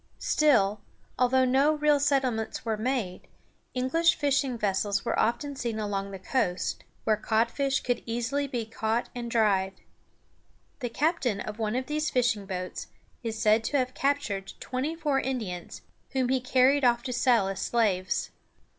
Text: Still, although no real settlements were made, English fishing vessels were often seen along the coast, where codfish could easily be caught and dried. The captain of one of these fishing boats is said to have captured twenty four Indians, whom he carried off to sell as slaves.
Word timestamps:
Still, 0.17 0.81
although 1.19 1.45
no 1.45 1.73
real 1.75 1.99
settlements 1.99 2.65
were 2.65 2.75
made, 2.75 3.27
English 3.75 4.15
fishing 4.15 4.57
vessels 4.57 5.05
were 5.05 5.19
often 5.19 5.55
seen 5.55 5.77
along 5.77 6.09
the 6.09 6.17
coast, 6.17 6.83
where 7.03 7.15
codfish 7.15 7.81
could 7.81 8.01
easily 8.07 8.47
be 8.47 8.65
caught 8.65 9.09
and 9.13 9.29
dried. 9.29 9.81
The 10.79 10.89
captain 10.89 11.39
of 11.39 11.59
one 11.59 11.75
of 11.75 11.85
these 11.85 12.09
fishing 12.09 12.47
boats 12.47 12.87
is 13.21 13.39
said 13.39 13.63
to 13.65 13.77
have 13.77 13.93
captured 13.93 14.53
twenty 14.59 14.95
four 14.95 15.19
Indians, 15.19 15.83
whom 16.13 16.29
he 16.29 16.41
carried 16.41 16.83
off 16.83 17.03
to 17.03 17.13
sell 17.13 17.47
as 17.47 17.61
slaves. 17.61 18.31